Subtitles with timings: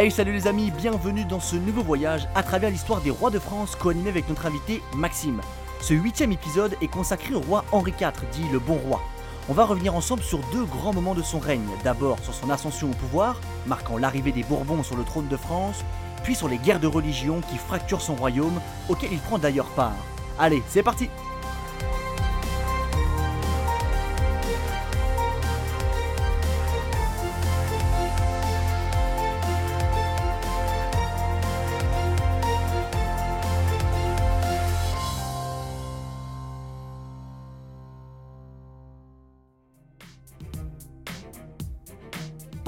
[0.00, 3.38] Hey salut les amis, bienvenue dans ce nouveau voyage à travers l'histoire des rois de
[3.38, 5.42] France co-animé avec notre invité Maxime.
[5.82, 9.02] Ce huitième épisode est consacré au roi Henri IV, dit le bon roi.
[9.50, 11.68] On va revenir ensemble sur deux grands moments de son règne.
[11.84, 15.84] D'abord sur son ascension au pouvoir, marquant l'arrivée des Bourbons sur le trône de France,
[16.24, 18.58] puis sur les guerres de religion qui fracturent son royaume,
[18.88, 19.92] auquel il prend d'ailleurs part.
[20.38, 21.10] Allez, c'est parti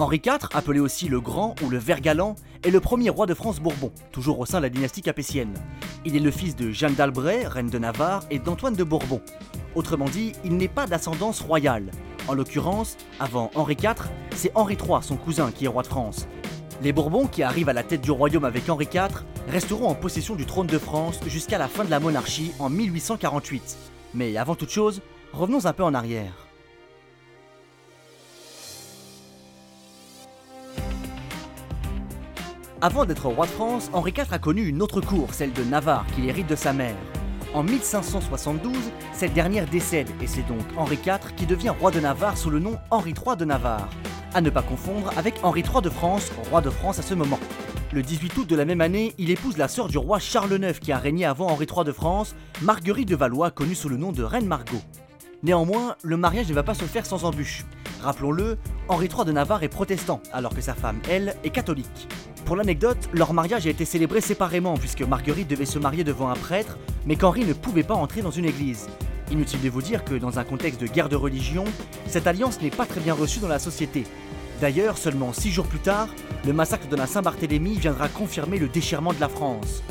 [0.02, 2.34] Henri IV, appelé aussi le Grand ou le Vert Galant,
[2.65, 5.55] est le premier roi de France Bourbon, toujours au sein de la dynastie capétienne.
[6.05, 9.20] Il est le fils de Jeanne d'Albret, reine de Navarre, et d'Antoine de Bourbon.
[9.77, 11.92] Autrement dit, il n'est pas d'ascendance royale.
[12.27, 13.95] En l'occurrence, avant Henri IV,
[14.34, 16.27] c'est Henri III, son cousin, qui est roi de France.
[16.83, 20.34] Les Bourbons, qui arrivent à la tête du royaume avec Henri IV, resteront en possession
[20.34, 23.78] du trône de France jusqu'à la fin de la monarchie en 1848.
[24.14, 25.00] Mais avant toute chose,
[25.33, 26.48] revenons un peu en arrière.
[32.84, 36.05] Avant d'être roi de France, Henri IV a connu une autre cour, celle de Navarre,
[36.16, 36.97] qu'il hérite de sa mère.
[37.55, 38.77] En 1572,
[39.12, 42.58] cette dernière décède et c'est donc Henri IV qui devient roi de Navarre sous le
[42.58, 43.89] nom Henri III de Navarre.
[44.34, 47.39] À ne pas confondre avec Henri III de France, roi de France à ce moment.
[47.92, 50.77] Le 18 août de la même année, il épouse la sœur du roi Charles IX
[50.80, 54.11] qui a régné avant Henri III de France, Marguerite de Valois, connue sous le nom
[54.11, 54.83] de Reine Margot.
[55.44, 57.64] Néanmoins, le mariage ne va pas se faire sans embûches.
[58.03, 58.58] Rappelons-le,
[58.89, 62.08] Henri III de Navarre est protestant, alors que sa femme, elle, est catholique.
[62.45, 66.34] Pour l'anecdote, leur mariage a été célébré séparément puisque Marguerite devait se marier devant un
[66.34, 68.89] prêtre, mais qu'Henri ne pouvait pas entrer dans une église.
[69.30, 71.64] Inutile de vous dire que dans un contexte de guerre de religion,
[72.08, 74.03] cette alliance n'est pas très bien reçue dans la société.
[74.61, 76.08] D'ailleurs, seulement six jours plus tard,
[76.45, 79.84] le massacre de la Saint-Barthélemy viendra confirmer le déchirement de la France.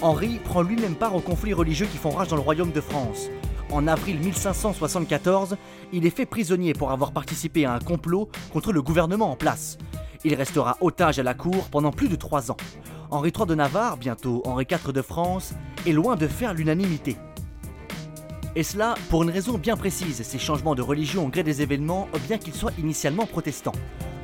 [0.00, 3.28] Henri prend lui-même part aux conflits religieux qui font rage dans le royaume de France.
[3.70, 5.56] En avril 1574,
[5.92, 9.76] il est fait prisonnier pour avoir participé à un complot contre le gouvernement en place.
[10.24, 12.56] Il restera otage à la cour pendant plus de trois ans.
[13.10, 15.52] Henri III de Navarre, bientôt Henri IV de France,
[15.86, 17.16] est loin de faire l'unanimité.
[18.56, 22.08] Et cela pour une raison bien précise, ces changements de religion au gré des événements,
[22.26, 23.72] bien qu'ils soient initialement protestants.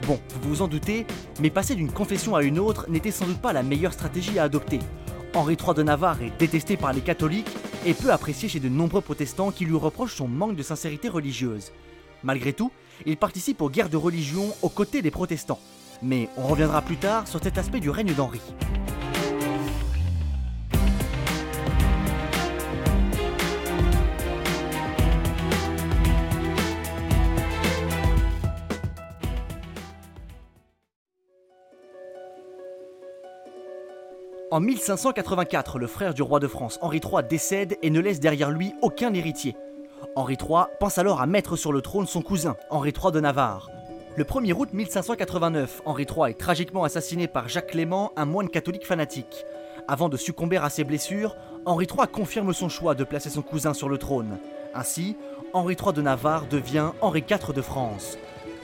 [0.06, 1.06] Bon, vous vous en doutez,
[1.40, 4.44] mais passer d'une confession à une autre n'était sans doute pas la meilleure stratégie à
[4.44, 4.80] adopter.
[5.34, 7.50] Henri III de Navarre est détesté par les catholiques
[7.86, 11.72] et peu apprécié chez de nombreux protestants qui lui reprochent son manque de sincérité religieuse.
[12.22, 12.70] Malgré tout,
[13.04, 15.60] il participe aux guerres de religion aux côtés des protestants.
[16.02, 18.40] Mais on reviendra plus tard sur cet aspect du règne d'Henri.
[34.50, 38.50] En 1584, le frère du roi de France, Henri III, décède et ne laisse derrière
[38.50, 39.56] lui aucun héritier.
[40.16, 43.70] Henri III pense alors à mettre sur le trône son cousin, Henri III de Navarre.
[44.16, 48.86] Le 1er août 1589, Henri III est tragiquement assassiné par Jacques Clément, un moine catholique
[48.86, 49.44] fanatique.
[49.88, 53.74] Avant de succomber à ses blessures, Henri III confirme son choix de placer son cousin
[53.74, 54.38] sur le trône.
[54.74, 55.16] Ainsi,
[55.52, 58.18] Henri III de Navarre devient Henri IV de France.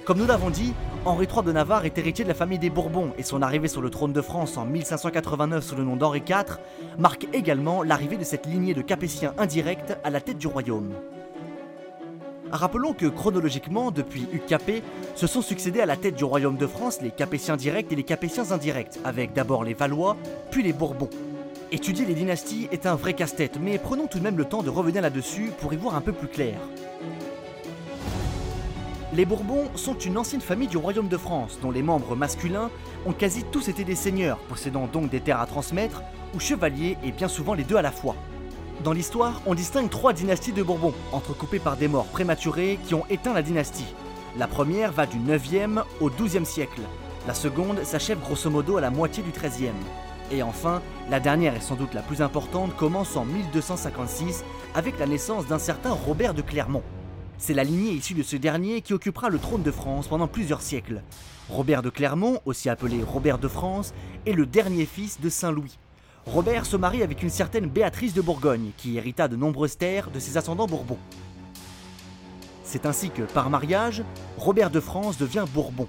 [0.05, 0.73] Comme nous l'avons dit,
[1.05, 3.83] Henri III de Navarre est héritier de la famille des Bourbons et son arrivée sur
[3.83, 6.59] le trône de France en 1589 sous le nom d'Henri IV
[6.99, 10.93] marque également l'arrivée de cette lignée de Capétiens indirects à la tête du royaume.
[12.51, 14.83] Rappelons que chronologiquement, depuis Capet,
[15.15, 18.03] se sont succédés à la tête du royaume de France les Capétiens directs et les
[18.03, 20.17] Capétiens indirects, avec d'abord les Valois,
[20.51, 21.11] puis les Bourbons.
[21.71, 24.71] Étudier les dynasties est un vrai casse-tête, mais prenons tout de même le temps de
[24.71, 26.59] revenir là-dessus pour y voir un peu plus clair.
[29.21, 32.71] Les Bourbons sont une ancienne famille du royaume de France, dont les membres masculins
[33.05, 36.01] ont quasi tous été des seigneurs, possédant donc des terres à transmettre,
[36.35, 38.17] ou chevaliers, et bien souvent les deux à la fois.
[38.83, 43.05] Dans l'histoire, on distingue trois dynasties de Bourbons, entrecoupées par des morts prématurées qui ont
[43.11, 43.95] éteint la dynastie.
[44.39, 46.81] La première va du 9e au 12e siècle.
[47.27, 49.75] La seconde s'achève grosso modo à la moitié du 13e.
[50.33, 50.81] Et enfin,
[51.11, 54.45] la dernière et sans doute la plus importante commence en 1256
[54.75, 56.83] avec la naissance d'un certain Robert de Clermont.
[57.41, 60.61] C'est la lignée issue de ce dernier qui occupera le trône de France pendant plusieurs
[60.61, 61.03] siècles.
[61.49, 63.95] Robert de Clermont, aussi appelé Robert de France,
[64.27, 65.79] est le dernier fils de Saint Louis.
[66.27, 70.21] Robert se marie avec une certaine Béatrice de Bourgogne, qui hérita de nombreuses terres de
[70.21, 70.99] ses ascendants bourbons.
[72.63, 74.05] C'est ainsi que, par mariage,
[74.37, 75.89] Robert de France devient Bourbon.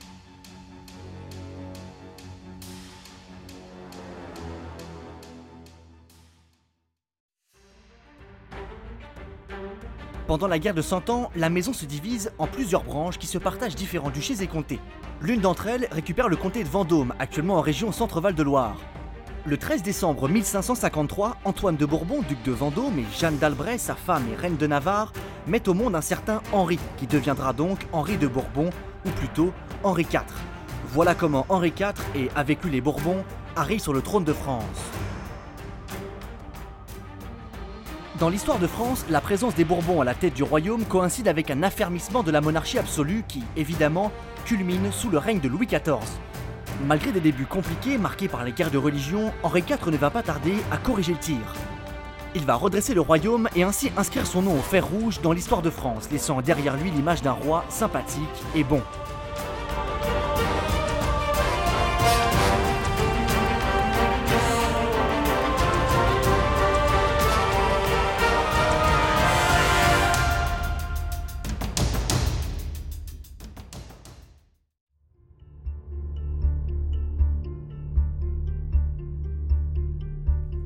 [10.31, 13.37] Pendant la guerre de Cent Ans, la maison se divise en plusieurs branches qui se
[13.37, 14.79] partagent différents duchés et comtés.
[15.21, 18.77] L'une d'entre elles récupère le comté de Vendôme, actuellement en région Centre-Val de Loire.
[19.45, 24.23] Le 13 décembre 1553, Antoine de Bourbon, duc de Vendôme, et Jeanne d'Albret, sa femme
[24.31, 25.11] et reine de Navarre,
[25.47, 28.69] mettent au monde un certain Henri, qui deviendra donc Henri de Bourbon,
[29.05, 29.51] ou plutôt
[29.83, 30.23] Henri IV.
[30.93, 33.25] Voilà comment Henri IV et avec lui les Bourbons
[33.57, 34.63] arrivent sur le trône de France.
[38.21, 41.49] Dans l'histoire de France, la présence des Bourbons à la tête du royaume coïncide avec
[41.49, 44.11] un affermissement de la monarchie absolue qui, évidemment,
[44.45, 45.97] culmine sous le règne de Louis XIV.
[46.85, 50.21] Malgré des débuts compliqués marqués par les guerres de religion, Henri IV ne va pas
[50.21, 51.55] tarder à corriger le tir.
[52.35, 55.63] Il va redresser le royaume et ainsi inscrire son nom au fer rouge dans l'histoire
[55.63, 58.21] de France, laissant derrière lui l'image d'un roi sympathique
[58.53, 58.83] et bon.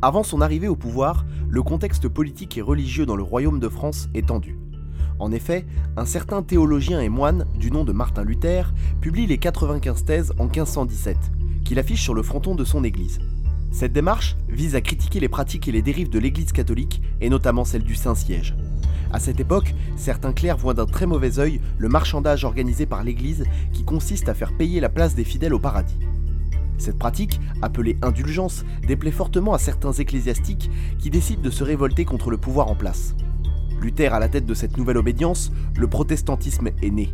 [0.05, 4.07] Avant son arrivée au pouvoir, le contexte politique et religieux dans le royaume de France
[4.13, 4.59] est tendu.
[5.17, 5.65] En effet,
[5.97, 8.71] un certain théologien et moine du nom de Martin Luther
[9.01, 11.17] publie les 95 thèses en 1517,
[11.63, 13.17] qu'il affiche sur le fronton de son église.
[13.71, 17.65] Cette démarche vise à critiquer les pratiques et les dérives de l'église catholique, et notamment
[17.65, 18.55] celle du Saint-Siège.
[19.11, 23.43] À cette époque, certains clercs voient d'un très mauvais œil le marchandage organisé par l'église
[23.73, 25.97] qui consiste à faire payer la place des fidèles au paradis.
[26.77, 30.69] Cette pratique, appelée indulgence, déplaît fortement à certains ecclésiastiques
[30.99, 33.15] qui décident de se révolter contre le pouvoir en place.
[33.81, 37.13] Luther à la tête de cette nouvelle obédience, le protestantisme est né.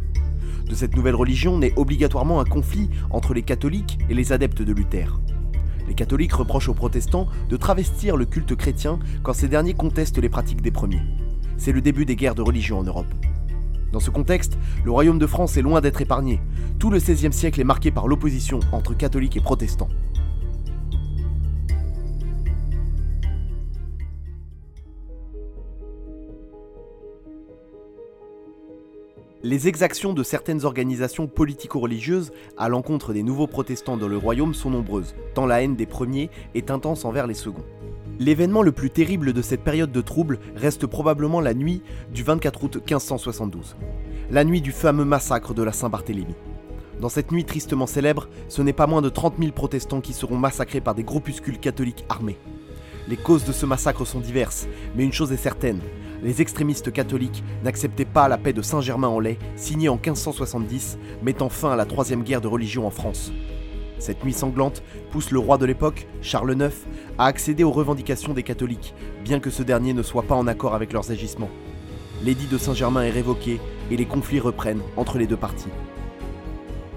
[0.69, 4.73] De cette nouvelle religion naît obligatoirement un conflit entre les catholiques et les adeptes de
[4.73, 5.19] Luther.
[5.87, 10.29] Les catholiques reprochent aux protestants de travestir le culte chrétien quand ces derniers contestent les
[10.29, 11.01] pratiques des premiers.
[11.57, 13.13] C'est le début des guerres de religion en Europe.
[13.91, 16.39] Dans ce contexte, le royaume de France est loin d'être épargné.
[16.79, 19.89] Tout le XVIe siècle est marqué par l'opposition entre catholiques et protestants.
[29.43, 34.69] Les exactions de certaines organisations politico-religieuses à l'encontre des nouveaux protestants dans le royaume sont
[34.69, 37.65] nombreuses, tant la haine des premiers est intense envers les seconds.
[38.19, 41.81] L'événement le plus terrible de cette période de troubles reste probablement la nuit
[42.13, 43.75] du 24 août 1572,
[44.29, 46.35] la nuit du fameux massacre de la Saint-Barthélemy.
[46.99, 50.37] Dans cette nuit tristement célèbre, ce n'est pas moins de 30 000 protestants qui seront
[50.37, 52.37] massacrés par des groupuscules catholiques armés.
[53.07, 55.79] Les causes de ce massacre sont diverses, mais une chose est certaine,
[56.23, 61.75] les extrémistes catholiques n'acceptaient pas la paix de Saint-Germain-en-Laye, signée en 1570, mettant fin à
[61.75, 63.31] la troisième guerre de religion en France.
[64.01, 64.81] Cette nuit sanglante
[65.11, 66.73] pousse le roi de l'époque, Charles IX,
[67.19, 70.73] à accéder aux revendications des catholiques, bien que ce dernier ne soit pas en accord
[70.73, 71.51] avec leurs agissements.
[72.23, 73.59] L'édit de Saint-Germain est révoqué
[73.91, 75.69] et les conflits reprennent entre les deux parties.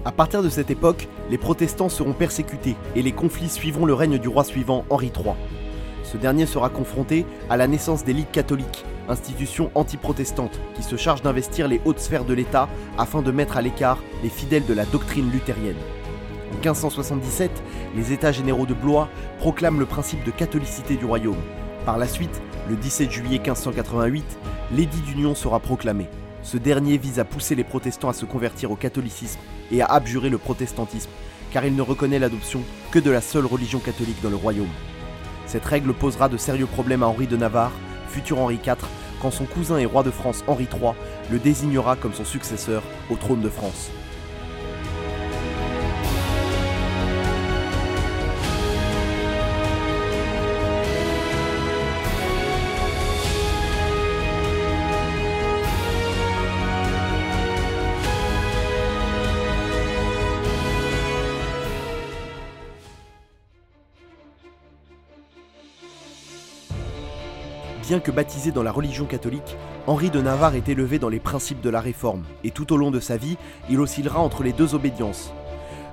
[0.03, 4.17] À partir de cette époque, les protestants seront persécutés et les conflits suivront le règne
[4.17, 5.35] du roi suivant, Henri III.
[6.01, 11.21] Ce dernier sera confronté à la naissance des Ligues catholiques, institution anti-protestante qui se charge
[11.21, 12.67] d'investir les hautes sphères de l'État
[12.97, 15.75] afin de mettre à l'écart les fidèles de la doctrine luthérienne.
[16.51, 17.51] En 1577,
[17.95, 19.09] les États généraux de Blois
[19.39, 21.41] proclament le principe de catholicité du royaume.
[21.85, 24.25] Par la suite, le 17 juillet 1588,
[24.71, 26.07] l'édit d'union sera proclamé.
[26.43, 29.39] Ce dernier vise à pousser les protestants à se convertir au catholicisme
[29.71, 31.09] et à abjurer le protestantisme,
[31.51, 32.61] car il ne reconnaît l'adoption
[32.91, 34.69] que de la seule religion catholique dans le royaume.
[35.47, 37.71] Cette règle posera de sérieux problèmes à Henri de Navarre,
[38.09, 38.75] futur Henri IV,
[39.21, 40.91] quand son cousin et roi de France Henri III
[41.31, 43.89] le désignera comme son successeur au trône de France.
[67.87, 71.61] Bien que baptisé dans la religion catholique, Henri de Navarre est élevé dans les principes
[71.61, 73.37] de la Réforme, et tout au long de sa vie,
[73.69, 75.31] il oscillera entre les deux obédiences.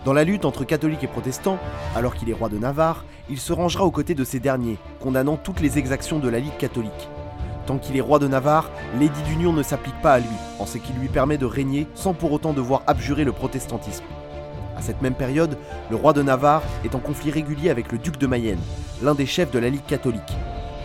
[0.07, 1.59] Dans la lutte entre catholiques et protestants,
[1.95, 5.37] alors qu'il est roi de Navarre, il se rangera aux côtés de ces derniers, condamnant
[5.37, 7.11] toutes les exactions de la Ligue catholique.
[7.67, 10.27] Tant qu'il est roi de Navarre, l'édit d'union ne s'applique pas à lui,
[10.61, 14.05] en ce qui lui permet de régner sans pour autant devoir abjurer le protestantisme.
[14.79, 15.59] À cette même période,
[15.91, 18.61] le roi de Navarre est en conflit régulier avec le duc de Mayenne,
[19.03, 20.23] l'un des chefs de la Ligue catholique.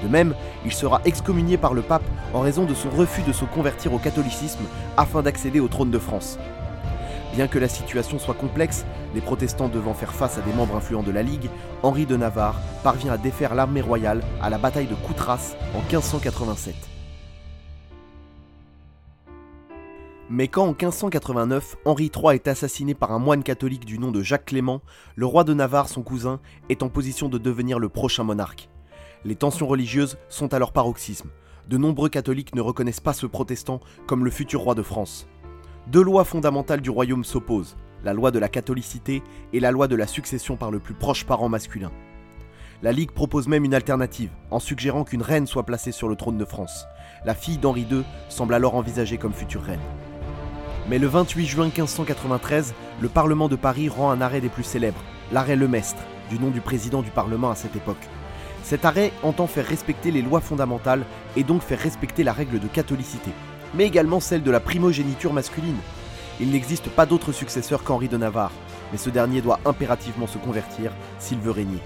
[0.04, 0.36] De même,
[0.66, 3.98] il sera excommunié par le pape en raison de son refus de se convertir au
[3.98, 4.64] catholicisme
[4.96, 6.38] afin d'accéder au trône de France.
[7.34, 11.04] Bien que la situation soit complexe, les protestants devant faire face à des membres influents
[11.04, 11.50] de la Ligue,
[11.84, 16.76] Henri de Navarre parvient à défaire l'armée royale à la bataille de Coutras en 1587.
[20.30, 24.22] Mais quand en 1589, Henri III est assassiné par un moine catholique du nom de
[24.22, 24.82] Jacques Clément,
[25.16, 28.68] le roi de Navarre, son cousin, est en position de devenir le prochain monarque.
[29.26, 31.30] Les tensions religieuses sont à leur paroxysme.
[31.68, 35.28] De nombreux catholiques ne reconnaissent pas ce protestant comme le futur roi de France.
[35.88, 39.96] Deux lois fondamentales du royaume s'opposent, la loi de la catholicité et la loi de
[39.96, 41.92] la succession par le plus proche parent masculin.
[42.84, 46.38] La Ligue propose même une alternative, en suggérant qu'une reine soit placée sur le trône
[46.38, 46.86] de France.
[47.26, 49.80] La fille d'Henri II semble alors envisagée comme future reine.
[50.88, 55.04] Mais le 28 juin 1593, le Parlement de Paris rend un arrêt des plus célèbres,
[55.32, 58.08] l'arrêt Lemestre, du nom du président du Parlement à cette époque.
[58.68, 61.06] Cet arrêt entend faire respecter les lois fondamentales
[61.38, 63.32] et donc faire respecter la règle de catholicité,
[63.74, 65.78] mais également celle de la primogéniture masculine.
[66.42, 68.52] Il n'existe pas d'autre successeur qu'Henri de Navarre,
[68.92, 71.80] mais ce dernier doit impérativement se convertir s'il veut régner.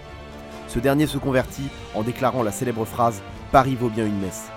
[0.68, 3.22] Ce dernier se convertit en déclarant la célèbre phrase
[3.52, 4.50] Paris vaut bien une messe.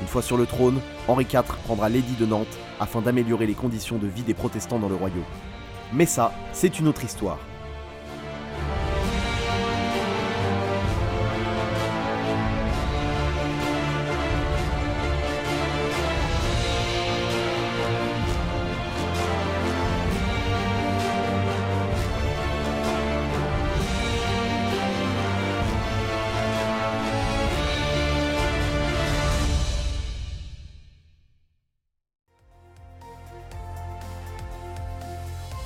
[0.00, 0.78] Une fois sur le trône,
[1.08, 4.88] Henri IV prendra l'édit de Nantes afin d'améliorer les conditions de vie des protestants dans
[4.88, 5.24] le royaume.
[5.92, 7.40] Mais ça, c'est une autre histoire.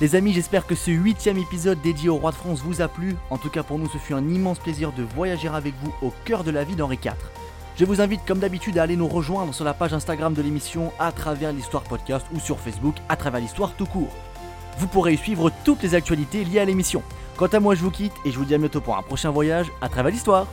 [0.01, 3.17] Les amis, j'espère que ce huitième épisode dédié au roi de France vous a plu.
[3.31, 6.13] En tout cas pour nous, ce fut un immense plaisir de voyager avec vous au
[6.25, 7.15] cœur de la vie d'Henri IV.
[7.77, 10.93] Je vous invite comme d'habitude à aller nous rejoindre sur la page Instagram de l'émission
[11.01, 14.15] à travers l'histoire podcast ou sur Facebook à travers l'histoire tout court.
[14.79, 17.03] Vous pourrez y suivre toutes les actualités liées à l'émission.
[17.37, 19.31] Quant à moi, je vous quitte et je vous dis à bientôt pour un prochain
[19.31, 20.47] voyage à travers l'histoire.